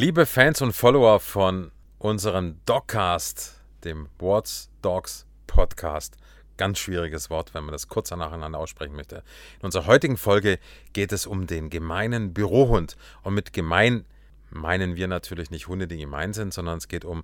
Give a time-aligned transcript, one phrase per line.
[0.00, 6.16] Liebe Fans und Follower von unserem Dogcast, dem What's Dogs Podcast.
[6.56, 9.16] Ganz schwieriges Wort, wenn man das kurz nacheinander aussprechen möchte.
[9.58, 10.58] In unserer heutigen Folge
[10.94, 12.96] geht es um den gemeinen Bürohund.
[13.24, 14.06] Und mit gemein
[14.48, 17.22] meinen wir natürlich nicht Hunde, die gemein sind, sondern es geht um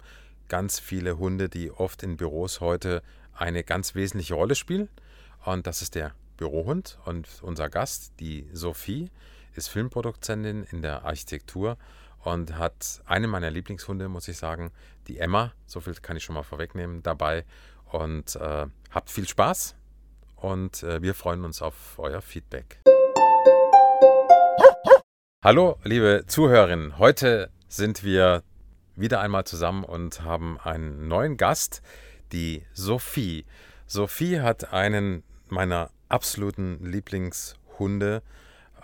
[0.48, 3.02] ganz viele Hunde, die oft in Büros heute
[3.32, 4.90] eine ganz wesentliche Rolle spielen.
[5.46, 6.98] Und das ist der Bürohund.
[7.06, 9.10] Und unser Gast, die Sophie,
[9.54, 11.78] ist Filmproduzentin in der Architektur
[12.26, 14.72] und hat eine meiner Lieblingshunde, muss ich sagen,
[15.06, 15.52] die Emma.
[15.66, 17.44] So viel kann ich schon mal vorwegnehmen dabei.
[17.92, 19.76] Und äh, habt viel Spaß
[20.34, 22.80] und äh, wir freuen uns auf euer Feedback.
[25.44, 26.98] Hallo, liebe Zuhörerinnen.
[26.98, 28.42] Heute sind wir
[28.96, 31.80] wieder einmal zusammen und haben einen neuen Gast,
[32.32, 33.46] die Sophie.
[33.86, 38.24] Sophie hat einen meiner absoluten Lieblingshunde.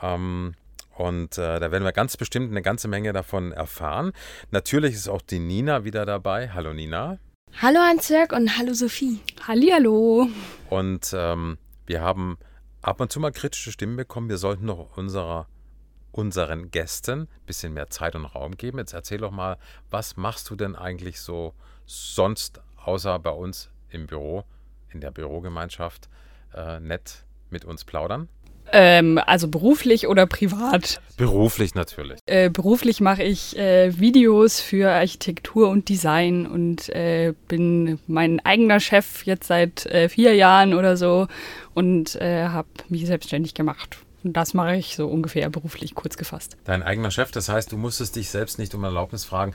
[0.01, 0.55] Ähm,
[0.97, 4.13] und äh, da werden wir ganz bestimmt eine ganze Menge davon erfahren.
[4.51, 6.51] Natürlich ist auch die Nina wieder dabei.
[6.51, 7.19] Hallo Nina.
[7.61, 9.21] Hallo Hans-Jörg und hallo Sophie.
[9.47, 10.29] Hallihallo.
[10.71, 12.39] Und ähm, wir haben
[12.81, 14.29] ab und zu mal kritische Stimmen bekommen.
[14.29, 15.49] Wir sollten noch unserer,
[16.13, 18.79] unseren Gästen ein bisschen mehr Zeit und Raum geben.
[18.79, 19.59] Jetzt erzähl doch mal,
[19.91, 21.55] was machst du denn eigentlich so
[21.87, 24.45] sonst, außer bei uns im Büro,
[24.91, 26.09] in der Bürogemeinschaft,
[26.55, 28.29] äh, nett mit uns plaudern?
[28.73, 31.01] Ähm, also beruflich oder privat?
[31.17, 32.19] Beruflich natürlich.
[32.27, 38.81] Äh, beruflich mache ich äh, Videos für Architektur und Design und äh, bin mein eigener
[38.81, 41.29] Chef jetzt seit äh, vier Jahren oder so
[41.75, 43.99] und äh, habe mich selbstständig gemacht.
[44.25, 46.57] Und das mache ich so ungefähr beruflich kurz gefasst.
[46.65, 49.55] Dein eigener Chef, das heißt, du musstest dich selbst nicht um Erlaubnis fragen,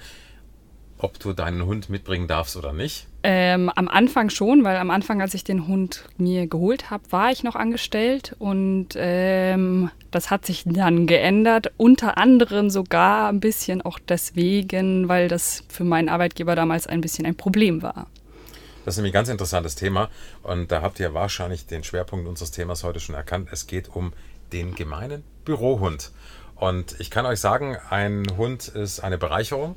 [0.98, 3.08] ob du deinen Hund mitbringen darfst oder nicht?
[3.24, 7.32] Ähm, am Anfang schon, weil am Anfang, als ich den Hund mir geholt habe, war
[7.32, 11.72] ich noch angestellt und ähm, das hat sich dann geändert.
[11.78, 17.26] Unter anderem sogar ein bisschen auch deswegen, weil das für meinen Arbeitgeber damals ein bisschen
[17.26, 18.08] ein Problem war.
[18.86, 20.10] Das ist nämlich ein ganz interessantes Thema
[20.44, 23.50] und da habt ihr wahrscheinlich den Schwerpunkt unseres Themas heute schon erkannt.
[23.52, 24.14] Es geht um
[24.54, 26.12] den gemeinen Bürohund.
[26.56, 29.76] Und ich kann euch sagen, ein Hund ist eine Bereicherung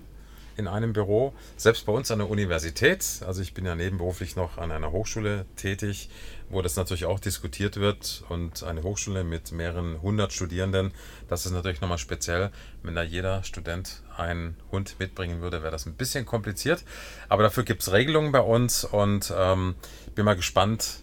[0.60, 3.04] in einem Büro, selbst bei uns an der Universität.
[3.26, 6.08] Also ich bin ja nebenberuflich noch an einer Hochschule tätig,
[6.48, 10.92] wo das natürlich auch diskutiert wird und eine Hochschule mit mehreren hundert Studierenden,
[11.28, 12.50] das ist natürlich nochmal speziell.
[12.82, 16.84] Wenn da jeder Student einen Hund mitbringen würde, wäre das ein bisschen kompliziert.
[17.28, 19.74] Aber dafür gibt es Regelungen bei uns und ähm,
[20.14, 21.00] bin mal gespannt,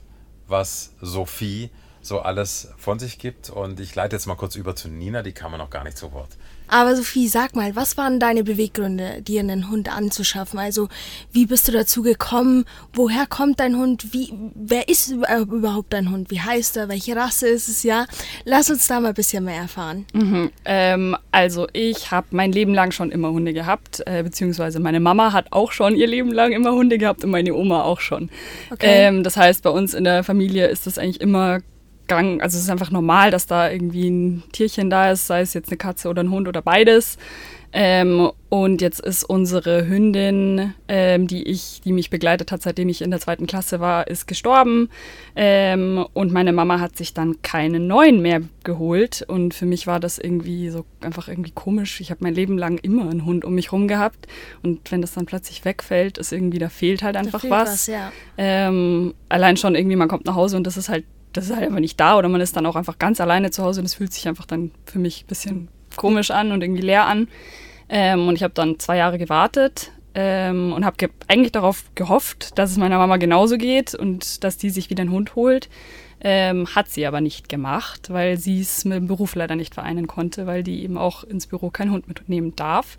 [0.47, 3.50] was Sophie so alles von sich gibt.
[3.50, 6.12] Und ich leite jetzt mal kurz über zu Nina, die kam noch gar nicht zu
[6.13, 6.38] Wort.
[6.67, 10.59] Aber Sophie, sag mal, was waren deine Beweggründe, dir einen Hund anzuschaffen?
[10.59, 10.89] Also,
[11.31, 12.66] wie bist du dazu gekommen?
[12.94, 14.13] Woher kommt dein Hund?
[14.13, 16.29] Wie, wer ist überhaupt dein Hund?
[16.31, 16.89] Wie heißt er?
[16.89, 17.83] Welche Rasse ist es?
[17.83, 18.05] Ja,
[18.45, 20.05] lass uns da mal ein bisschen mehr erfahren.
[20.13, 24.99] Mhm, ähm, also, ich habe mein Leben lang schon immer Hunde gehabt, äh, beziehungsweise meine
[24.99, 28.29] Mama hat auch schon ihr Leben lang immer Hunde gehabt und meine Oma auch schon.
[28.72, 29.07] Okay.
[29.07, 31.59] Ähm, das heißt, bei uns in der Familie ist das eigentlich immer
[32.07, 35.53] gang, also es ist einfach normal, dass da irgendwie ein Tierchen da ist, sei es
[35.53, 37.18] jetzt eine Katze oder ein Hund oder beides.
[37.73, 43.01] Ähm, und jetzt ist unsere Hündin, ähm, die ich, die mich begleitet hat, seitdem ich
[43.01, 44.90] in der zweiten Klasse war, ist gestorben.
[45.35, 49.25] Ähm, und meine Mama hat sich dann keinen neuen mehr geholt.
[49.28, 52.00] Und für mich war das irgendwie so einfach irgendwie komisch.
[52.00, 54.28] Ich habe mein Leben lang immer einen Hund um mich rum gehabt.
[54.63, 57.69] Und wenn das dann plötzlich wegfällt, ist irgendwie, da fehlt halt einfach fehlt was.
[57.69, 58.12] was ja.
[58.38, 61.65] Ähm, allein schon irgendwie, man kommt nach Hause und das ist halt das ist halt
[61.65, 63.93] einfach nicht da oder man ist dann auch einfach ganz alleine zu Hause und es
[63.93, 67.27] fühlt sich einfach dann für mich ein bisschen komisch an und irgendwie leer an.
[67.89, 72.57] Ähm, und ich habe dann zwei Jahre gewartet ähm, und habe ge eigentlich darauf gehofft,
[72.57, 75.69] dass es meiner Mama genauso geht und dass die sich wieder einen Hund holt.
[76.19, 80.07] Ähm, hat sie aber nicht gemacht, weil sie es mit dem Beruf leider nicht vereinen
[80.07, 82.97] konnte, weil die eben auch ins Büro keinen Hund mitnehmen darf.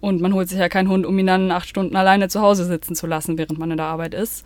[0.00, 2.66] Und man holt sich ja keinen Hund, um ihn dann acht Stunden alleine zu Hause
[2.66, 4.44] sitzen zu lassen, während man in der Arbeit ist.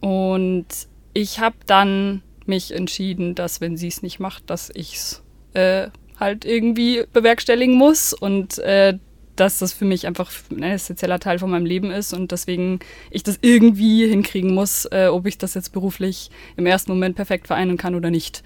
[0.00, 0.66] Und
[1.14, 5.22] ich habe dann mich entschieden, dass wenn sie es nicht macht, dass ich es
[5.54, 8.98] äh, halt irgendwie bewerkstelligen muss und äh,
[9.36, 12.80] dass das für mich einfach ein essentieller Teil von meinem Leben ist und deswegen
[13.10, 17.46] ich das irgendwie hinkriegen muss, äh, ob ich das jetzt beruflich im ersten Moment perfekt
[17.46, 18.42] vereinen kann oder nicht.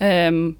[0.00, 0.56] Ähm,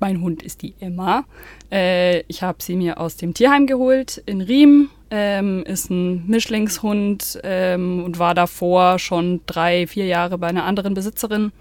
[0.00, 1.24] mein Hund ist die Emma.
[1.70, 4.90] Äh, ich habe sie mir aus dem Tierheim geholt in Riem.
[5.10, 10.94] Ähm, ist ein Mischlingshund ähm, und war davor schon drei, vier Jahre bei einer anderen
[10.94, 11.52] Besitzerin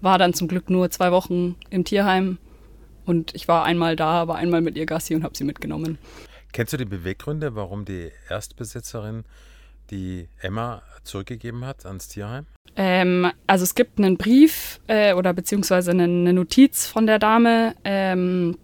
[0.00, 2.38] war dann zum Glück nur zwei Wochen im Tierheim
[3.04, 5.98] und ich war einmal da, war einmal mit ihr Gassi und habe sie mitgenommen.
[6.52, 9.24] Kennst du die Beweggründe, warum die Erstbesitzerin
[9.90, 12.46] die Emma zurückgegeben hat ans Tierheim?
[12.76, 17.74] Ähm, also es gibt einen Brief äh, oder beziehungsweise eine, eine, Notiz von der Dame,
[17.84, 18.58] ähm,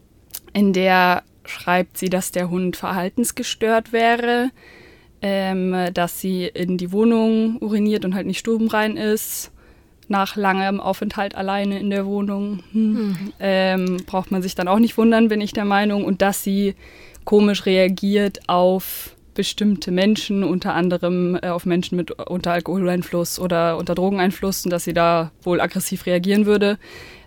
[0.52, 4.50] in der schreibt sie, dass der Hund verhaltensgestört wäre,
[5.22, 9.52] ähm, dass sie in die Wohnung uriniert und halt nicht stubenrein ist.
[10.08, 12.62] Nach langem Aufenthalt alleine in der Wohnung.
[12.72, 12.92] Hm.
[12.92, 13.32] Mhm.
[13.40, 16.04] Ähm, braucht man sich dann auch nicht wundern, bin ich der Meinung.
[16.04, 16.74] Und dass sie
[17.24, 23.94] komisch reagiert auf bestimmte Menschen, unter anderem äh, auf Menschen mit unter Alkoholeinfluss oder unter
[23.94, 26.78] Drogeneinfluss, und dass sie da wohl aggressiv reagieren würde.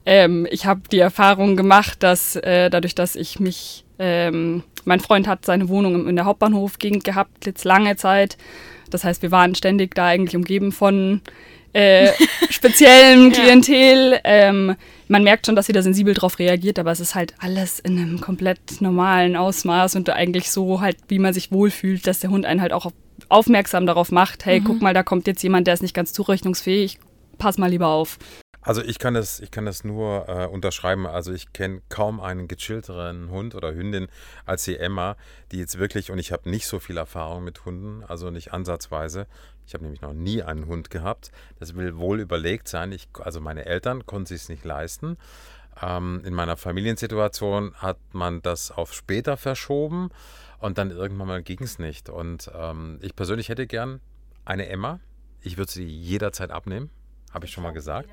[0.06, 5.28] Ähm, ich habe die Erfahrung gemacht, dass äh, dadurch, dass ich mich, ähm, mein Freund
[5.28, 8.38] hat seine Wohnung in der Hauptbahnhofgegend gehabt, jetzt lange Zeit.
[8.92, 11.22] Das heißt, wir waren ständig da eigentlich umgeben von
[11.76, 12.14] äh,
[12.50, 14.14] speziellen Klientel.
[14.14, 14.20] Ja.
[14.24, 14.76] Ähm,
[15.08, 18.00] man merkt schon, dass sie da sensibel drauf reagiert, aber es ist halt alles in
[18.00, 22.46] einem komplett normalen Ausmaß und eigentlich so halt, wie man sich wohlfühlt, dass der Hund
[22.46, 22.92] einen halt auch
[23.30, 24.64] aufmerksam darauf macht, hey, mhm.
[24.66, 26.98] guck mal, da kommt jetzt jemand, der ist nicht ganz zurechnungsfähig,
[27.38, 28.18] pass mal lieber auf.
[28.62, 31.06] Also ich kann das, ich kann das nur äh, unterschreiben.
[31.06, 34.08] Also ich kenne kaum einen gechillteren Hund oder Hündin
[34.48, 35.18] als die Emma,
[35.52, 39.28] die jetzt wirklich, und ich habe nicht so viel Erfahrung mit Hunden, also nicht ansatzweise.
[39.68, 41.32] Ich habe nämlich noch nie einen Hund gehabt.
[41.60, 42.92] Das will wohl überlegt sein.
[42.92, 45.18] Ich, also meine Eltern konnten sich es nicht leisten.
[45.82, 50.10] Ähm, in meiner Familiensituation hat man das auf später verschoben
[50.60, 52.10] und dann irgendwann mal ging es nicht.
[52.10, 54.00] Und ähm, ich persönlich hätte gern
[54.46, 55.00] eine Emma.
[55.42, 56.90] Ich würde sie jederzeit abnehmen,
[57.32, 58.10] habe ich schon mal gesagt.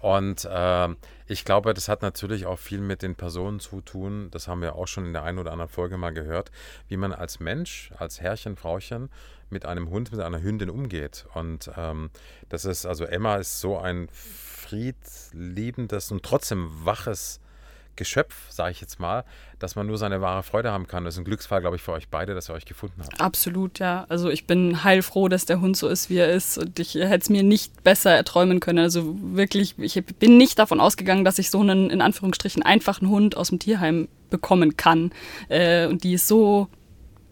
[0.00, 0.88] Und äh,
[1.26, 4.28] ich glaube, das hat natürlich auch viel mit den Personen zu tun.
[4.30, 6.50] Das haben wir auch schon in der einen oder anderen Folge mal gehört,
[6.88, 9.10] wie man als Mensch, als Herrchen, Frauchen
[9.50, 11.26] mit einem Hund, mit einer Hündin umgeht.
[11.34, 12.10] Und ähm,
[12.48, 17.40] das ist, also Emma ist so ein friedliebendes und trotzdem waches
[18.00, 19.24] Geschöpf, sage ich jetzt mal,
[19.58, 21.04] dass man nur seine wahre Freude haben kann.
[21.04, 23.20] Das ist ein Glücksfall, glaube ich, für euch beide, dass ihr euch gefunden habt.
[23.20, 24.06] Absolut, ja.
[24.08, 26.56] Also ich bin heilfroh, dass der Hund so ist, wie er ist.
[26.56, 28.78] Und ich hätte es mir nicht besser erträumen können.
[28.78, 33.36] Also wirklich, ich bin nicht davon ausgegangen, dass ich so einen, in Anführungsstrichen, einfachen Hund
[33.36, 35.12] aus dem Tierheim bekommen kann.
[35.50, 36.68] Äh, und die ist so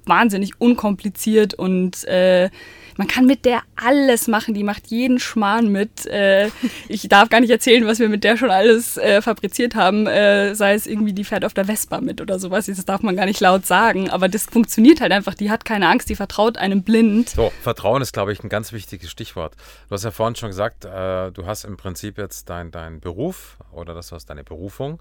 [0.09, 2.51] wahnsinnig unkompliziert und äh,
[2.99, 4.55] man kann mit der alles machen.
[4.55, 6.05] Die macht jeden Schmarrn mit.
[6.07, 6.51] Äh,
[6.89, 10.09] ich darf gar nicht erzählen, was wir mit der schon alles äh, fabriziert haben.
[10.09, 12.67] Äh, sei es irgendwie, die fährt auf der Vespa mit oder sowas.
[12.67, 14.11] Das darf man gar nicht laut sagen.
[14.11, 15.35] Aber das funktioniert halt einfach.
[15.35, 17.31] Die hat keine Angst, die vertraut einem blind.
[17.31, 19.55] So, Vertrauen ist, glaube ich, ein ganz wichtiges Stichwort.
[19.89, 23.59] Du hast ja vorhin schon gesagt, äh, du hast im Prinzip jetzt deinen dein Beruf
[23.71, 25.01] oder das was deine Berufung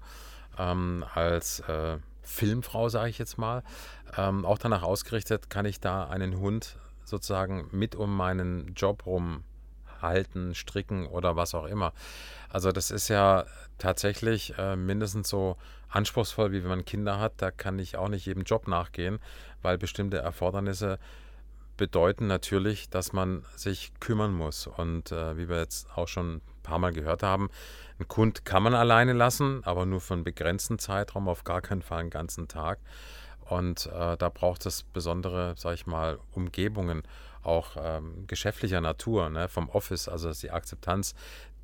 [0.56, 1.96] ähm, als äh,
[2.28, 3.62] Filmfrau, sage ich jetzt mal,
[4.16, 9.42] ähm, auch danach ausgerichtet, kann ich da einen Hund sozusagen mit um meinen Job rum
[10.00, 11.92] halten, stricken oder was auch immer.
[12.50, 13.46] Also das ist ja
[13.78, 15.56] tatsächlich äh, mindestens so
[15.88, 17.32] anspruchsvoll, wie wenn man Kinder hat.
[17.38, 19.18] Da kann ich auch nicht jedem Job nachgehen,
[19.62, 20.98] weil bestimmte Erfordernisse
[21.76, 24.66] bedeuten natürlich, dass man sich kümmern muss.
[24.66, 27.48] Und äh, wie wir jetzt auch schon ein paar Mal gehört haben,
[27.98, 31.82] einen Kund kann man alleine lassen, aber nur für einen begrenzten Zeitraum, auf gar keinen
[31.82, 32.78] Fall einen ganzen Tag.
[33.48, 37.02] Und äh, da braucht es besondere, sag ich mal, Umgebungen,
[37.42, 41.14] auch ähm, geschäftlicher Natur, ne, vom Office, also die Akzeptanz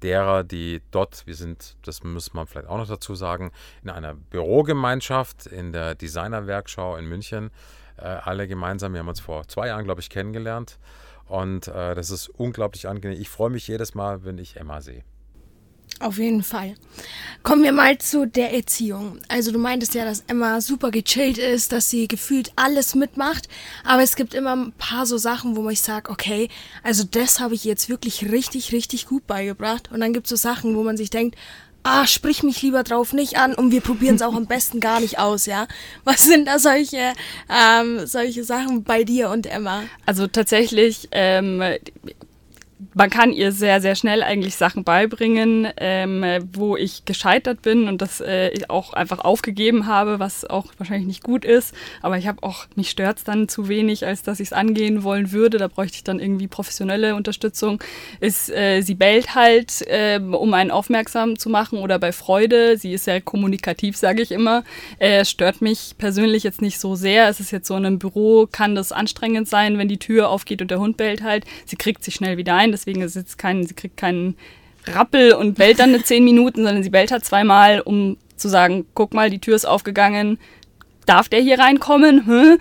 [0.02, 3.52] derer, die dort, wir sind, das muss man vielleicht auch noch dazu sagen,
[3.82, 7.50] in einer Bürogemeinschaft, in der Designerwerkschau in München,
[7.96, 10.78] äh, alle gemeinsam, wir haben uns vor zwei Jahren, glaube ich, kennengelernt.
[11.26, 13.18] Und äh, das ist unglaublich angenehm.
[13.18, 15.04] Ich freue mich jedes Mal, wenn ich Emma sehe.
[16.00, 16.74] Auf jeden Fall.
[17.42, 19.18] Kommen wir mal zu der Erziehung.
[19.28, 23.48] Also du meintest ja, dass Emma super gechillt ist, dass sie gefühlt alles mitmacht,
[23.84, 26.48] aber es gibt immer ein paar so Sachen, wo ich sage, okay,
[26.82, 29.90] also das habe ich jetzt wirklich richtig, richtig gut beigebracht.
[29.92, 31.36] Und dann gibt es so Sachen, wo man sich denkt,
[31.84, 35.00] ah, sprich mich lieber drauf nicht an und wir probieren es auch am besten gar
[35.00, 35.68] nicht aus, ja.
[36.04, 37.12] Was sind da solche,
[37.48, 39.82] ähm, solche Sachen bei dir und Emma?
[40.06, 41.62] Also tatsächlich, ähm,
[42.94, 48.00] man kann ihr sehr, sehr schnell eigentlich Sachen beibringen, ähm, wo ich gescheitert bin und
[48.00, 51.74] das äh, auch einfach aufgegeben habe, was auch wahrscheinlich nicht gut ist.
[52.02, 55.02] Aber ich habe auch, mich stört es dann zu wenig, als dass ich es angehen
[55.02, 55.58] wollen würde.
[55.58, 57.82] Da bräuchte ich dann irgendwie professionelle Unterstützung.
[58.20, 62.78] Ist, äh, sie bellt halt, äh, um einen aufmerksam zu machen oder bei Freude.
[62.78, 64.64] Sie ist sehr kommunikativ, sage ich immer.
[64.98, 67.28] Äh, stört mich persönlich jetzt nicht so sehr.
[67.28, 70.62] Es ist jetzt so in einem Büro, kann das anstrengend sein, wenn die Tür aufgeht
[70.62, 71.44] und der Hund bellt halt.
[71.64, 72.72] Sie kriegt sich schnell wieder ein.
[72.72, 74.36] Das deswegen ist jetzt kein, sie kriegt keinen
[74.86, 78.84] Rappel und bellt dann eine zehn Minuten, sondern sie bellt halt zweimal, um zu sagen,
[78.92, 80.38] guck mal, die Tür ist aufgegangen,
[81.06, 82.26] darf der hier reinkommen?
[82.26, 82.58] Hm?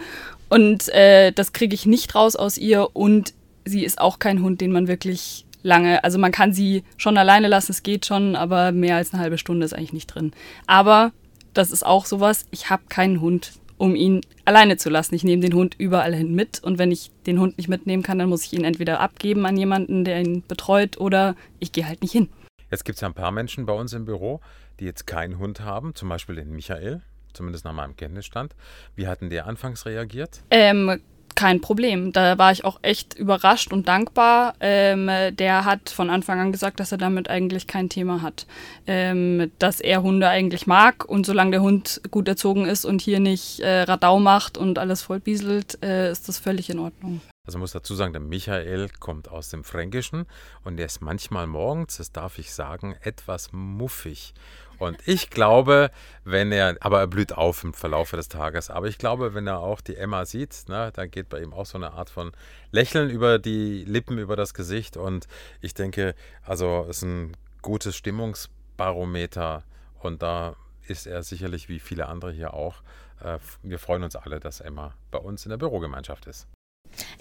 [0.50, 3.34] Und äh, das kriege ich nicht raus aus ihr und
[3.66, 7.48] sie ist auch kein Hund, den man wirklich lange, also man kann sie schon alleine
[7.48, 10.32] lassen, es geht schon, aber mehr als eine halbe Stunde ist eigentlich nicht drin.
[10.68, 11.12] Aber
[11.54, 15.14] das ist auch sowas, ich habe keinen Hund, um ihn alleine zu lassen.
[15.14, 18.18] Ich nehme den Hund überall hin mit und wenn ich den Hund nicht mitnehmen kann,
[18.18, 22.02] dann muss ich ihn entweder abgeben an jemanden, der ihn betreut oder ich gehe halt
[22.02, 22.30] nicht hin.
[22.72, 24.40] Jetzt gibt es ja ein paar Menschen bei uns im Büro,
[24.80, 27.02] die jetzt keinen Hund haben, zum Beispiel den Michael.
[27.34, 28.56] zumindest nach meinem Kenntnisstand.
[28.96, 30.44] Wie hatten der anfangs reagiert?
[30.50, 31.02] Ähm,
[31.36, 32.12] kein Problem.
[32.12, 34.56] Da war ich auch echt überrascht und dankbar.
[34.60, 38.46] Ähm, der hat von Anfang an gesagt, dass er damit eigentlich kein Thema hat.
[38.88, 43.20] Ähm, dass er Hunde eigentlich mag und solange der Hund gut erzogen ist und hier
[43.20, 47.22] nicht äh, Radau macht und alles voll bieselt, äh, ist das völlig in Ordnung.
[47.46, 50.26] Also muss dazu sagen, der Michael kommt aus dem Fränkischen
[50.64, 54.34] und der ist manchmal morgens, das darf ich sagen, etwas muffig.
[54.80, 55.92] Und ich glaube,
[56.24, 59.60] wenn er, aber er blüht auf im Verlauf des Tages, aber ich glaube, wenn er
[59.60, 62.32] auch die Emma sieht, ne, dann geht bei ihm auch so eine Art von
[62.72, 64.98] Lächeln über die Lippen, über das Gesicht.
[64.98, 65.28] Und
[65.62, 69.64] ich denke, also es ist ein gutes Stimmungsbarometer
[70.00, 70.56] und da
[70.88, 72.82] ist er sicherlich wie viele andere hier auch.
[73.24, 76.48] Äh, wir freuen uns alle, dass Emma bei uns in der Bürogemeinschaft ist.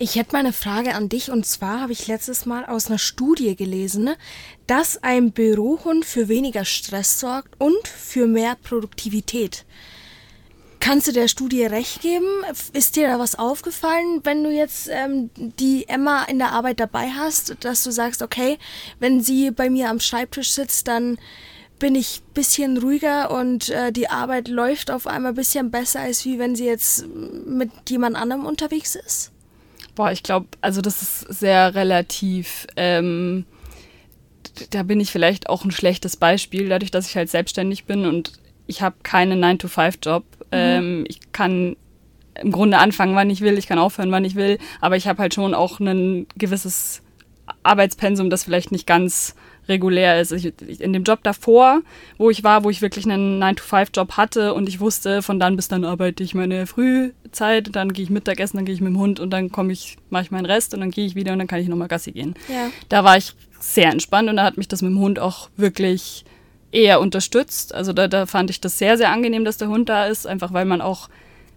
[0.02, 2.98] Ich hätte mal eine Frage an dich und zwar habe ich letztes Mal aus einer
[2.98, 4.10] Studie gelesen,
[4.66, 9.64] dass ein Bürohund für weniger Stress sorgt und für mehr Produktivität.
[10.80, 12.26] Kannst du der Studie recht geben?
[12.72, 17.10] Ist dir da was aufgefallen, wenn du jetzt ähm, die Emma in der Arbeit dabei
[17.10, 18.58] hast, dass du sagst, okay,
[18.98, 21.16] wenn sie bei mir am Schreibtisch sitzt, dann
[21.78, 26.00] bin ich ein bisschen ruhiger und äh, die Arbeit läuft auf einmal ein bisschen besser,
[26.00, 29.31] als wie wenn sie jetzt mit jemand anderem unterwegs ist?
[29.94, 32.66] Boah, ich glaube, also das ist sehr relativ.
[32.76, 33.44] Ähm,
[34.70, 38.32] da bin ich vielleicht auch ein schlechtes Beispiel, dadurch, dass ich halt selbstständig bin und
[38.66, 40.24] ich habe keinen 9-to-5-Job.
[40.24, 40.48] Mhm.
[40.52, 41.76] Ähm, ich kann
[42.40, 45.20] im Grunde anfangen, wann ich will, ich kann aufhören, wann ich will, aber ich habe
[45.20, 47.02] halt schon auch ein gewisses
[47.62, 49.34] Arbeitspensum, das vielleicht nicht ganz
[49.68, 50.32] regulär ist.
[50.32, 51.82] Ich, in dem Job davor,
[52.18, 55.68] wo ich war, wo ich wirklich einen 9-to-5-Job hatte und ich wusste, von dann bis
[55.68, 59.20] dann arbeite ich meine Frühzeit, dann gehe ich Mittagessen, dann gehe ich mit dem Hund
[59.20, 61.48] und dann komme ich, mache ich meinen Rest und dann gehe ich wieder und dann
[61.48, 62.34] kann ich nochmal Gassi gehen.
[62.48, 62.70] Ja.
[62.88, 66.24] Da war ich sehr entspannt und da hat mich das mit dem Hund auch wirklich
[66.72, 67.74] eher unterstützt.
[67.74, 70.52] Also da, da fand ich das sehr, sehr angenehm, dass der Hund da ist, einfach
[70.52, 71.08] weil man auch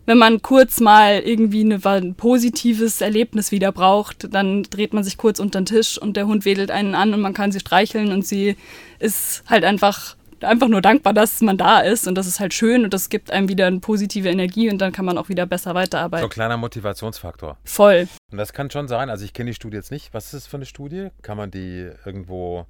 [0.05, 5.17] wenn man kurz mal irgendwie eine, ein positives Erlebnis wieder braucht, dann dreht man sich
[5.17, 8.12] kurz unter den Tisch und der Hund wedelt einen an und man kann sie streicheln
[8.12, 8.55] und sie
[9.00, 12.83] ist halt einfach einfach nur dankbar, dass man da ist und das ist halt schön
[12.83, 15.74] und das gibt einem wieder eine positive Energie und dann kann man auch wieder besser
[15.75, 16.21] weiterarbeiten.
[16.24, 17.57] So ein kleiner Motivationsfaktor.
[17.63, 18.07] Voll.
[18.31, 20.13] Und das kann schon sein, also ich kenne die Studie jetzt nicht.
[20.13, 21.07] Was ist das für eine Studie?
[21.21, 22.65] Kann man die irgendwo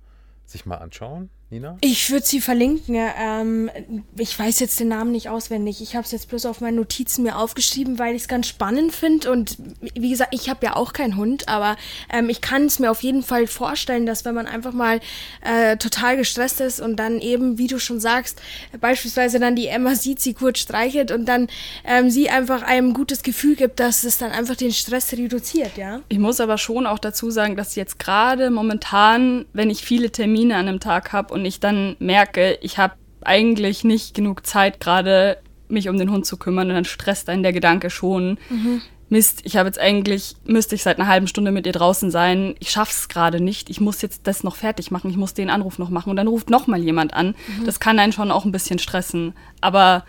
[0.45, 1.29] sich mal anschauen?
[1.55, 1.77] Nina?
[1.81, 2.95] Ich würde sie verlinken.
[2.95, 3.71] Ähm,
[4.17, 5.81] ich weiß jetzt den Namen nicht auswendig.
[5.81, 8.93] Ich habe es jetzt bloß auf meinen Notizen mir aufgeschrieben, weil ich es ganz spannend
[8.93, 9.31] finde.
[9.31, 9.57] Und
[9.95, 11.77] wie gesagt, ich habe ja auch keinen Hund, aber
[12.12, 15.00] ähm, ich kann es mir auf jeden Fall vorstellen, dass wenn man einfach mal
[15.41, 18.41] äh, total gestresst ist und dann eben, wie du schon sagst,
[18.79, 21.47] beispielsweise dann die Emma sieht, sie kurz streichelt und dann
[21.85, 26.01] ähm, sie einfach einem gutes Gefühl gibt, dass es dann einfach den Stress reduziert, ja.
[26.09, 30.57] Ich muss aber schon auch dazu sagen, dass jetzt gerade momentan, wenn ich viele Termine
[30.57, 35.37] an einem Tag habe und ich dann merke, ich habe eigentlich nicht genug Zeit gerade,
[35.67, 38.37] mich um den Hund zu kümmern und dann stresst einen der Gedanke schon.
[38.49, 38.81] Mhm.
[39.09, 42.55] Mist, ich habe jetzt eigentlich, müsste ich seit einer halben Stunde mit ihr draußen sein.
[42.59, 43.69] Ich schaff's gerade nicht.
[43.69, 45.11] Ich muss jetzt das noch fertig machen.
[45.11, 47.35] Ich muss den Anruf noch machen und dann ruft noch mal jemand an.
[47.59, 47.65] Mhm.
[47.65, 49.33] Das kann einen schon auch ein bisschen stressen.
[49.61, 50.05] Aber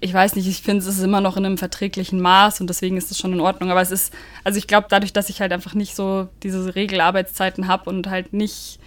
[0.00, 2.96] ich weiß nicht, ich finde, es ist immer noch in einem verträglichen Maß und deswegen
[2.96, 3.70] ist es schon in Ordnung.
[3.70, 7.68] Aber es ist, also ich glaube, dadurch, dass ich halt einfach nicht so diese Regelarbeitszeiten
[7.68, 8.80] habe und halt nicht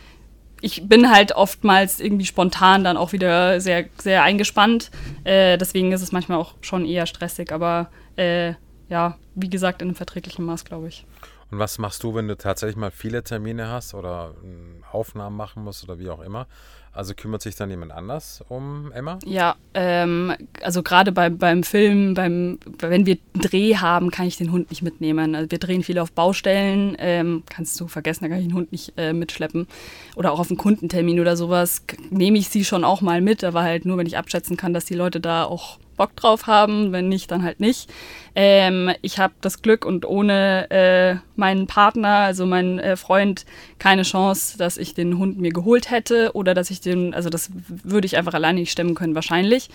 [0.62, 4.92] ich bin halt oftmals irgendwie spontan dann auch wieder sehr, sehr eingespannt.
[5.24, 8.54] Äh, deswegen ist es manchmal auch schon eher stressig, aber äh,
[8.90, 11.06] ja, wie gesagt, in einem verträglichen Maß, glaube ich.
[11.52, 15.64] Und was machst du, wenn du tatsächlich mal viele Termine hast oder hm, Aufnahmen machen
[15.64, 16.48] musst oder wie auch immer?
[16.94, 19.20] Also kümmert sich dann jemand anders um Emma?
[19.26, 24.36] Ja, ähm, also gerade bei, beim Film, beim, wenn wir einen Dreh haben, kann ich
[24.36, 25.36] den Hund nicht mitnehmen.
[25.36, 28.74] Also wir drehen viel auf Baustellen, ähm, kannst du vergessen, da kann ich den Hund
[28.74, 29.68] nicht äh, mitschleppen.
[30.16, 33.62] Oder auch auf einen Kundentermin oder sowas nehme ich sie schon auch mal mit, aber
[33.62, 37.10] halt nur, wenn ich abschätzen kann, dass die Leute da auch Bock drauf haben, wenn
[37.10, 37.90] nicht, dann halt nicht.
[38.36, 43.46] Ähm, ich habe das Glück und ohne äh, meinen Partner, also meinen äh, Freund,
[43.80, 47.52] keine Chance, dass ich den Hund mir geholt hätte oder dass ich den, also das
[47.68, 49.70] würde ich einfach alleine nicht stemmen können, wahrscheinlich.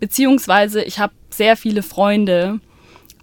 [0.00, 2.60] Beziehungsweise ich habe sehr viele Freunde,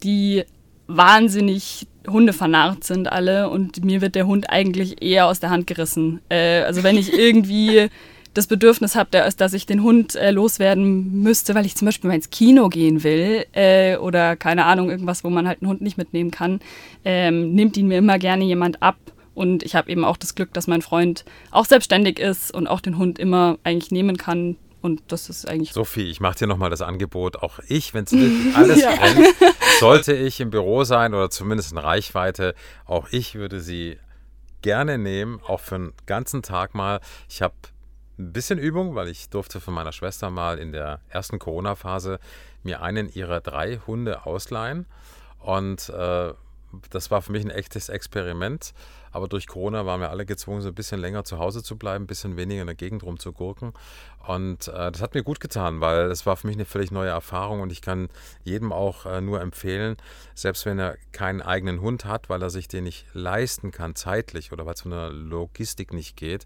[0.04, 0.44] die
[0.88, 6.22] wahnsinnig Hundevernarrt sind alle und mir wird der Hund eigentlich eher aus der Hand gerissen.
[6.30, 7.90] Äh, also wenn ich irgendwie
[8.34, 12.16] das Bedürfnis habe, dass ich den Hund äh, loswerden müsste, weil ich zum Beispiel mal
[12.16, 15.98] ins Kino gehen will äh, oder keine Ahnung, irgendwas, wo man halt einen Hund nicht
[15.98, 16.60] mitnehmen kann,
[17.04, 18.98] ähm, nimmt ihn mir immer gerne jemand ab.
[19.34, 22.82] Und ich habe eben auch das Glück, dass mein Freund auch selbstständig ist und auch
[22.82, 24.58] den Hund immer eigentlich nehmen kann.
[24.82, 25.74] Und das ist eigentlich.
[25.74, 27.38] Sophie, ich mache dir nochmal das Angebot.
[27.38, 28.96] Auch ich, wenn es wirklich alles ja.
[28.96, 29.28] brennt,
[29.80, 33.98] sollte ich im Büro sein oder zumindest in Reichweite, auch ich würde sie
[34.62, 37.00] gerne nehmen, auch für einen ganzen Tag mal.
[37.30, 37.54] Ich habe
[38.22, 42.20] ein bisschen Übung, weil ich durfte von meiner Schwester mal in der ersten Corona-Phase
[42.64, 44.86] mir einen ihrer drei Hunde ausleihen.
[45.40, 46.34] Und äh,
[46.90, 48.74] das war für mich ein echtes Experiment.
[49.12, 52.06] Aber durch Corona waren wir alle gezwungen, so ein bisschen länger zu Hause zu bleiben,
[52.06, 53.74] ein bisschen weniger in der Gegend rumzugurken.
[54.28, 57.10] Und äh, das hat mir gut getan, weil es war für mich eine völlig neue
[57.10, 58.10] Erfahrung und ich kann
[58.44, 59.98] jedem auch äh, nur empfehlen,
[60.36, 64.52] selbst wenn er keinen eigenen Hund hat, weil er sich den nicht leisten kann zeitlich
[64.52, 66.46] oder weil es von der Logistik nicht geht.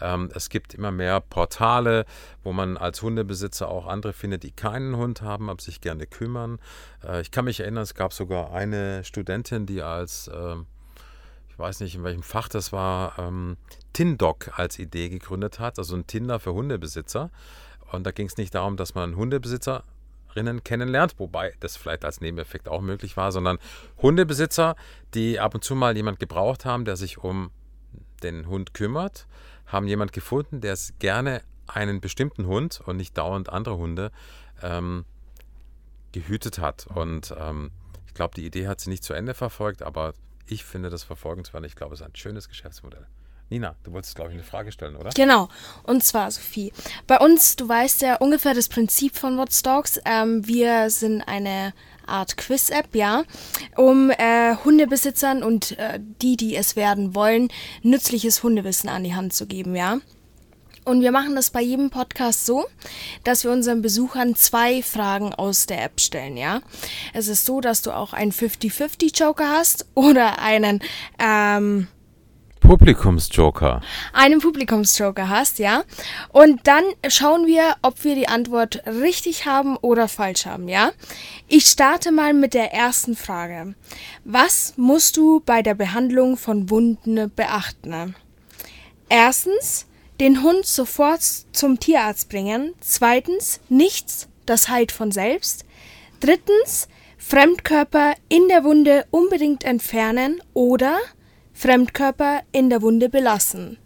[0.00, 2.06] Ähm, es gibt immer mehr Portale,
[2.42, 6.58] wo man als Hundebesitzer auch andere findet, die keinen Hund haben, aber sich gerne kümmern.
[7.04, 10.66] Äh, ich kann mich erinnern, es gab sogar eine Studentin, die als ähm,
[11.52, 13.58] ich weiß nicht, in welchem Fach das war, ähm,
[13.92, 17.30] Tindoc als Idee gegründet hat, also ein Tinder für Hundebesitzer.
[17.90, 22.68] Und da ging es nicht darum, dass man Hundebesitzerinnen kennenlernt, wobei das vielleicht als Nebeneffekt
[22.68, 23.58] auch möglich war, sondern
[24.00, 24.76] Hundebesitzer,
[25.12, 27.50] die ab und zu mal jemand gebraucht haben, der sich um
[28.22, 29.26] den Hund kümmert,
[29.66, 34.10] haben jemand gefunden, der gerne einen bestimmten Hund und nicht dauernd andere Hunde
[34.62, 35.04] ähm,
[36.12, 36.86] gehütet hat.
[36.86, 37.72] Und ähm,
[38.06, 40.14] ich glaube, die Idee hat sie nicht zu Ende verfolgt, aber
[40.46, 41.64] ich finde das verfolgenswert.
[41.66, 43.06] Ich glaube, es ist ein schönes Geschäftsmodell.
[43.52, 45.10] Nina, du wolltest, glaube ich, eine Frage stellen, oder?
[45.10, 45.48] Genau.
[45.82, 46.72] Und zwar, Sophie,
[47.06, 50.00] bei uns, du weißt ja ungefähr das Prinzip von What's Dogs.
[50.06, 51.74] Ähm, wir sind eine
[52.06, 53.24] Art Quiz-App, ja,
[53.76, 57.48] um äh, Hundebesitzern und äh, die, die es werden wollen,
[57.82, 59.98] nützliches Hundewissen an die Hand zu geben, ja.
[60.84, 62.64] Und wir machen das bei jedem Podcast so,
[63.24, 66.60] dass wir unseren Besuchern zwei Fragen aus der App stellen, ja.
[67.12, 70.80] Es ist so, dass du auch einen 50-50 Joker hast oder einen,
[71.18, 71.88] ähm,
[72.62, 73.80] Publikumsjoker.
[74.12, 75.82] Einen Publikumsjoker hast, ja.
[76.28, 80.92] Und dann schauen wir, ob wir die Antwort richtig haben oder falsch haben, ja.
[81.48, 83.74] Ich starte mal mit der ersten Frage.
[84.24, 88.14] Was musst du bei der Behandlung von Wunden beachten?
[89.08, 89.86] Erstens,
[90.22, 92.74] den Hund sofort zum Tierarzt bringen.
[92.78, 95.64] Zweitens, nichts, das heilt von selbst.
[96.20, 96.86] Drittens,
[97.18, 100.96] Fremdkörper in der Wunde unbedingt entfernen oder
[101.54, 103.78] Fremdkörper in der Wunde belassen.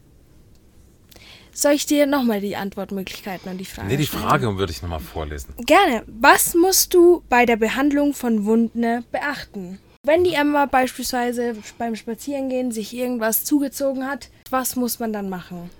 [1.52, 5.00] Soll ich dir nochmal die Antwortmöglichkeiten an die Frage Nee, die Frage würde ich nochmal
[5.00, 5.54] vorlesen.
[5.64, 6.02] Gerne.
[6.06, 9.78] Was musst du bei der Behandlung von Wunden beachten?
[10.02, 15.70] Wenn die Emma beispielsweise beim Spazierengehen sich irgendwas zugezogen hat, was muss man dann machen?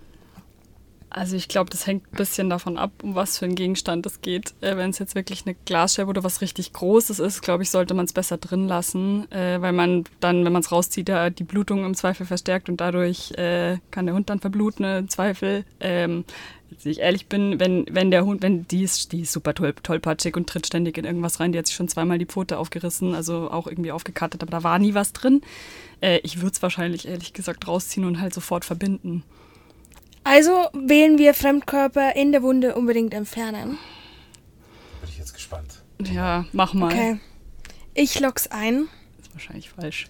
[1.16, 4.20] Also ich glaube, das hängt ein bisschen davon ab, um was für einen Gegenstand es
[4.20, 4.52] geht.
[4.60, 7.94] Äh, Wenn es jetzt wirklich eine Glasscheibe oder was richtig Großes ist, glaube ich, sollte
[7.94, 11.44] man es besser drin lassen, äh, weil man dann, wenn man es rauszieht, ja, die
[11.44, 15.64] Blutung im Zweifel verstärkt und dadurch äh, kann der Hund dann verbluten im Zweifel.
[15.80, 16.26] Ähm,
[16.82, 19.72] wenn ich ehrlich bin, wenn, wenn der Hund, wenn die ist, die ist super toll,
[19.82, 23.14] tollpatschig und tritt ständig in irgendwas rein, die hat sich schon zweimal die Pfote aufgerissen,
[23.14, 25.40] also auch irgendwie aufgekattet, aber da war nie was drin.
[26.02, 29.22] Äh, ich würde es wahrscheinlich ehrlich gesagt rausziehen und halt sofort verbinden.
[30.28, 33.78] Also wählen wir Fremdkörper in der Wunde unbedingt entfernen.
[35.00, 35.82] Bin ich jetzt gespannt.
[36.02, 36.86] Ja, mach mal.
[36.92, 37.20] Okay.
[37.94, 38.88] Ich log's ein.
[39.20, 40.06] ist wahrscheinlich falsch.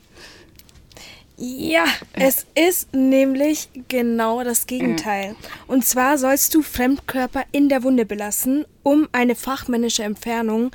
[1.39, 5.37] Ja, es ist nämlich genau das Gegenteil.
[5.67, 10.71] Und zwar sollst du Fremdkörper in der Wunde belassen, um eine fachmännische Entfernung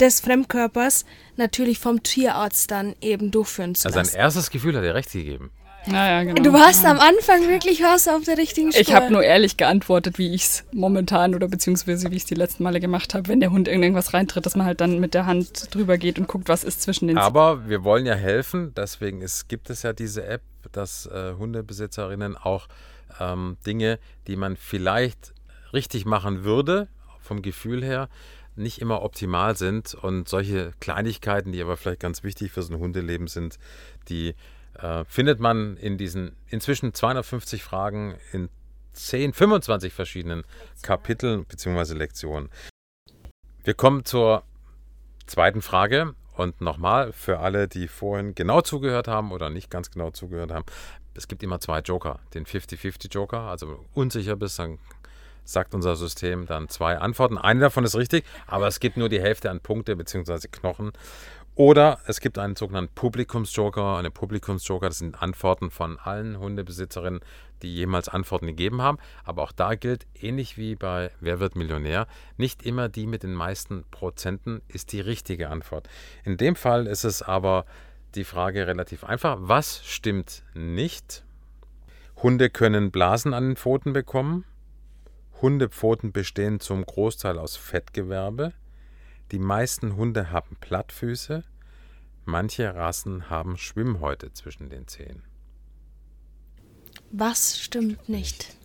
[0.00, 1.04] des Fremdkörpers
[1.36, 4.12] natürlich vom Tierarzt dann eben durchführen zu Also lassen.
[4.12, 5.50] sein erstes Gefühl hat er recht gegeben.
[5.86, 6.42] Naja, genau.
[6.42, 8.80] Du warst am Anfang wirklich warst auf der richtigen Spur.
[8.80, 12.34] Ich habe nur ehrlich geantwortet, wie ich es momentan oder beziehungsweise wie ich es die
[12.34, 15.14] letzten Male gemacht habe, wenn der Hund in irgendwas reintritt, dass man halt dann mit
[15.14, 18.72] der Hand drüber geht und guckt, was ist zwischen den Aber wir wollen ja helfen,
[18.76, 22.68] deswegen ist, gibt es ja diese App, dass äh, Hundebesitzerinnen auch
[23.20, 25.34] ähm, Dinge, die man vielleicht
[25.72, 26.88] richtig machen würde,
[27.20, 28.08] vom Gefühl her,
[28.56, 29.94] nicht immer optimal sind.
[29.94, 33.58] Und solche Kleinigkeiten, die aber vielleicht ganz wichtig für so ein Hundeleben sind,
[34.08, 34.34] die
[34.78, 38.48] äh, findet man in diesen inzwischen 250 Fragen in
[38.92, 40.44] 10, 25 verschiedenen
[40.82, 41.94] Kapiteln bzw.
[41.94, 42.48] Lektionen.
[43.62, 44.42] Wir kommen zur
[45.26, 46.14] zweiten Frage.
[46.36, 50.66] Und nochmal, für alle, die vorhin genau zugehört haben oder nicht ganz genau zugehört haben,
[51.14, 52.20] es gibt immer zwei Joker.
[52.34, 54.78] Den 50-50 Joker, also wenn du unsicher bist, dann
[55.44, 57.38] sagt unser System dann zwei Antworten.
[57.38, 60.48] Eine davon ist richtig, aber es gibt nur die Hälfte an Punkte bzw.
[60.50, 60.92] Knochen.
[61.56, 63.96] Oder es gibt einen sogenannten Publikumsjoker.
[63.96, 67.20] Eine Publikumsjoker, das sind Antworten von allen Hundebesitzerinnen,
[67.62, 68.98] die jemals Antworten gegeben haben.
[69.24, 73.32] Aber auch da gilt, ähnlich wie bei Wer wird Millionär, nicht immer die mit den
[73.32, 75.88] meisten Prozenten ist die richtige Antwort.
[76.24, 77.64] In dem Fall ist es aber
[78.14, 79.38] die Frage relativ einfach.
[79.40, 81.24] Was stimmt nicht?
[82.22, 84.44] Hunde können Blasen an den Pfoten bekommen.
[85.40, 88.52] Hundepfoten bestehen zum Großteil aus Fettgewebe.
[89.32, 91.42] Die meisten Hunde haben Plattfüße.
[92.24, 95.22] Manche Rassen haben Schwimmhäute zwischen den Zehen.
[97.10, 98.56] Was stimmt nicht?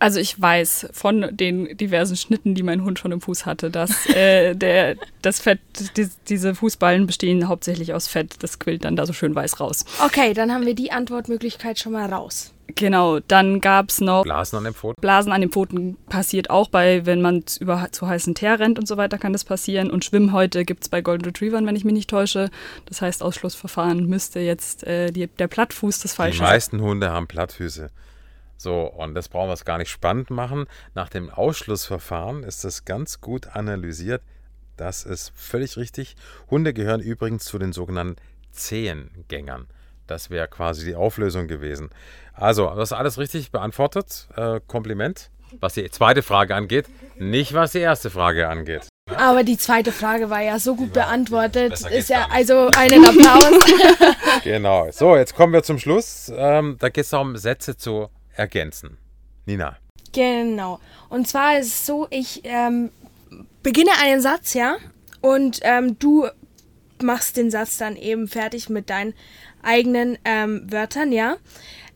[0.00, 4.06] Also ich weiß von den diversen Schnitten, die mein Hund schon im Fuß hatte, dass
[4.14, 5.60] äh, der, das Fett,
[5.96, 8.36] die, diese Fußballen bestehen hauptsächlich aus Fett.
[8.40, 9.84] Das quillt dann da so schön weiß raus.
[10.04, 12.52] Okay, dann haben wir die Antwortmöglichkeit schon mal raus.
[12.74, 15.00] Genau, dann gab es noch Blasen an den Pfoten.
[15.00, 18.86] Blasen an den Pfoten passiert auch bei, wenn man über zu heißen Teer rennt und
[18.86, 19.90] so weiter, kann das passieren.
[19.90, 22.50] Und Schwimmhäute gibt es bei Golden Retrievern, wenn ich mich nicht täusche.
[22.86, 27.26] Das heißt, Ausschlussverfahren müsste jetzt äh, die, der Plattfuß das falsche Die meisten Hunde haben
[27.26, 27.90] Plattfüße.
[28.58, 30.66] So, und das brauchen wir es gar nicht spannend machen.
[30.94, 34.20] Nach dem Ausschlussverfahren ist das ganz gut analysiert.
[34.76, 36.16] Das ist völlig richtig.
[36.50, 38.16] Hunde gehören übrigens zu den sogenannten
[38.52, 39.68] Zehengängern.
[40.08, 41.90] Das wäre quasi die Auflösung gewesen.
[42.34, 44.28] Also, das ist alles richtig beantwortet.
[44.36, 45.30] Äh, Kompliment.
[45.60, 48.86] Was die zweite Frage angeht, nicht was die erste Frage angeht.
[49.16, 51.80] Aber die zweite Frage war ja so gut beantwortet.
[51.90, 53.44] Ist ja also einen Applaus.
[54.44, 54.90] Genau.
[54.90, 56.30] So, jetzt kommen wir zum Schluss.
[56.34, 58.98] Ähm, da geht es darum, Sätze zu ergänzen.
[59.46, 59.76] Nina.
[60.12, 60.78] genau.
[61.08, 62.90] Und zwar ist es so, ich ähm,
[63.62, 64.76] beginne einen Satz, ja,
[65.22, 66.28] und ähm, du
[67.02, 69.14] machst den Satz dann eben fertig mit deinen
[69.62, 71.36] eigenen ähm, Wörtern, ja.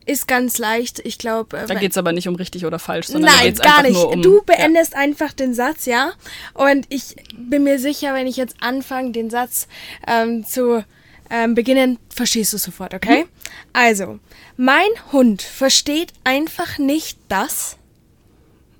[0.05, 0.99] Ist ganz leicht.
[1.05, 3.61] Ich glaube, Da geht es aber nicht um richtig oder falsch, sondern da Nein, geht's
[3.61, 3.93] gar einfach nicht.
[3.93, 4.21] nur um.
[4.21, 6.11] du beendest einfach den Satz, ja.
[6.53, 9.67] Und ich bin mir sicher, wenn ich jetzt anfange, den Satz
[10.05, 10.83] ähm, zu
[11.29, 13.27] ähm, beginnen, verstehst du sofort, okay?
[13.71, 14.19] Also,
[14.57, 17.77] mein Hund versteht einfach nicht das.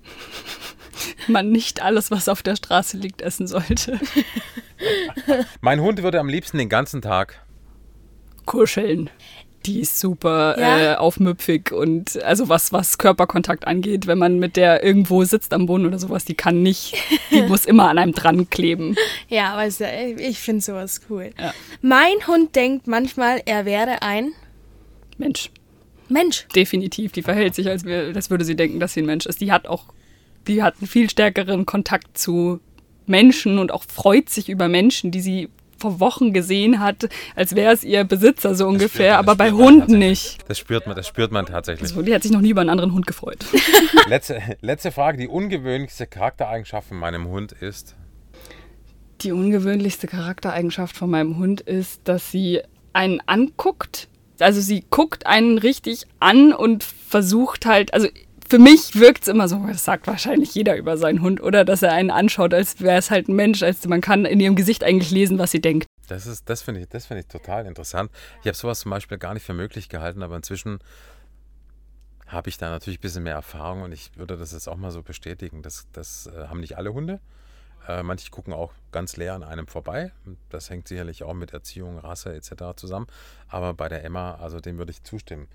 [0.04, 3.98] ja, man nicht alles, was auf der Straße liegt, essen sollte.
[5.62, 7.39] Mein Hund würde am liebsten den ganzen Tag.
[8.45, 9.10] Kuscheln.
[9.65, 10.93] Die ist super Ja?
[10.93, 15.67] äh, aufmüpfig und also was, was Körperkontakt angeht, wenn man mit der irgendwo sitzt am
[15.67, 16.95] Boden oder sowas, die kann nicht,
[17.32, 18.97] die muss immer an einem dran kleben.
[19.29, 19.86] Ja, weißt du,
[20.17, 21.29] ich finde sowas cool.
[21.39, 21.53] Ja.
[21.82, 24.34] Mein Hund denkt manchmal, er wäre ein
[25.17, 25.49] Mensch,
[26.10, 26.45] Mensch.
[26.53, 27.13] definitiv.
[27.13, 29.39] Die verhält sich, als, wär, als würde sie denken, dass sie ein Mensch ist.
[29.39, 29.86] Die hat auch,
[30.45, 32.60] die hat einen viel stärkeren Kontakt zu
[33.06, 35.49] Menschen und auch freut sich über Menschen, die sie
[35.84, 40.00] vor Wochen gesehen hat, als wäre es ihr Besitzer so ungefähr, man, aber bei Hunden
[40.00, 40.38] nicht.
[40.48, 41.89] Das spürt man, das spürt man tatsächlich.
[41.89, 43.46] Also, die hat sich noch nie über einen anderen Hund gefreut.
[44.08, 45.17] Letzte, letzte Frage.
[45.17, 47.96] Die ungewöhnlichste Charaktereigenschaft von meinem Hund ist.
[49.22, 52.62] Die ungewöhnlichste Charaktereigenschaft von meinem Hund ist, dass sie
[52.93, 54.08] einen anguckt.
[54.39, 58.08] Also sie guckt einen richtig an und versucht halt, also
[58.49, 61.82] für mich wirkt es immer so, das sagt wahrscheinlich jeder über seinen Hund, oder dass
[61.82, 64.84] er einen anschaut, als wäre es halt ein Mensch, als man kann in ihrem Gesicht
[64.84, 65.88] eigentlich lesen, was sie denkt.
[66.08, 68.12] Das ist, das finde ich, das finde ich total interessant.
[68.41, 70.79] Ich habe sowas zum Beispiel gar nicht für möglich gehalten, aber inzwischen
[72.27, 74.91] habe ich da natürlich ein bisschen mehr Erfahrung und ich würde das jetzt auch mal
[74.91, 75.62] so bestätigen.
[75.62, 77.19] Das, das äh, haben nicht alle Hunde.
[77.88, 80.12] Äh, manche gucken auch ganz leer an einem vorbei.
[80.49, 82.75] Das hängt sicherlich auch mit Erziehung, Rasse etc.
[82.75, 83.08] zusammen.
[83.47, 85.47] Aber bei der Emma, also dem würde ich zustimmen.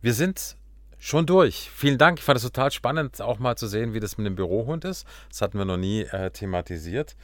[0.00, 0.56] Wir sind
[0.98, 1.70] schon durch.
[1.74, 2.18] Vielen Dank.
[2.18, 5.06] Ich fand es total spannend, auch mal zu sehen, wie das mit dem Bürohund ist.
[5.28, 7.16] Das hatten wir noch nie äh, thematisiert.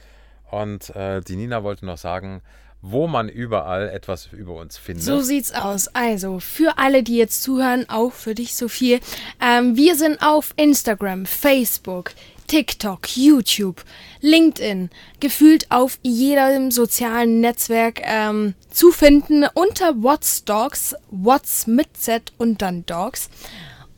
[0.49, 2.41] Und äh, die Nina wollte noch sagen,
[2.81, 5.03] wo man überall etwas über uns findet.
[5.03, 5.87] So sieht's aus.
[5.89, 8.99] Also, für alle, die jetzt zuhören, auch für dich, Sophie.
[9.39, 12.11] Ähm, wir sind auf Instagram, Facebook,
[12.51, 13.81] TikTok, YouTube,
[14.19, 14.89] LinkedIn,
[15.21, 22.61] gefühlt auf jedem sozialen Netzwerk ähm, zu finden unter What's Dogs, What's mit Z und
[22.61, 23.29] dann Dogs.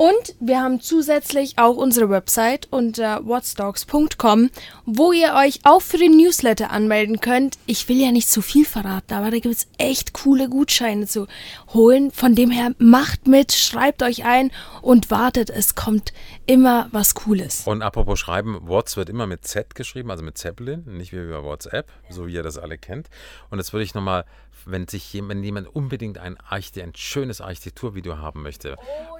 [0.03, 4.49] Und wir haben zusätzlich auch unsere Website unter whatsdogs.com,
[4.85, 7.57] wo ihr euch auch für den Newsletter anmelden könnt.
[7.67, 11.27] Ich will ja nicht zu viel verraten, aber da gibt es echt coole Gutscheine zu
[11.73, 12.11] holen.
[12.11, 16.11] Von dem her macht mit, schreibt euch ein und wartet, es kommt
[16.47, 17.65] immer was Cooles.
[17.65, 21.45] Und apropos Schreiben, What's wird immer mit Z geschrieben, also mit Zeppelin, nicht wie über
[21.45, 23.09] WhatsApp, so wie ihr das alle kennt.
[23.49, 24.25] Und jetzt würde ich nochmal,
[24.65, 28.75] wenn sich jemand, wenn jemand unbedingt ein, Archite- ein schönes Architekturvideo haben möchte,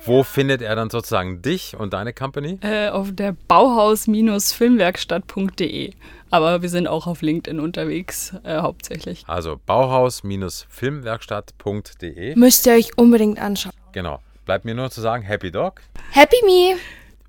[0.06, 2.60] wo findet er dann sozusagen dich und deine Company?
[2.62, 5.94] Äh, auf der Bauhaus-Filmwerkstatt.de.
[6.30, 9.24] Aber wir sind auch auf LinkedIn unterwegs, äh, hauptsächlich.
[9.28, 12.36] Also bauhaus-filmwerkstatt.de.
[12.36, 13.74] Müsst ihr euch unbedingt anschauen.
[13.92, 14.20] Genau.
[14.46, 15.82] Bleibt mir nur zu sagen, Happy Dog.
[16.12, 16.76] Happy Me!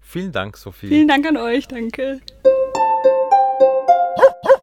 [0.00, 0.88] Vielen Dank, Sophie.
[0.88, 2.20] Vielen Dank an euch, danke.